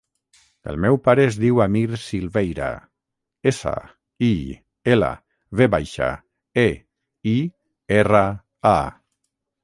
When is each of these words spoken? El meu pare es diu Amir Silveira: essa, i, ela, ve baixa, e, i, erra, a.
El 0.69 0.77
meu 0.83 0.95
pare 1.07 1.23
es 1.31 1.35
diu 1.41 1.59
Amir 1.65 1.97
Silveira: 2.03 2.69
essa, 3.51 3.73
i, 4.27 4.29
ela, 4.95 5.09
ve 5.59 5.67
baixa, 5.75 6.07
e, 6.63 6.67
i, 7.33 7.35
erra, 7.99 8.23
a. 8.71 8.73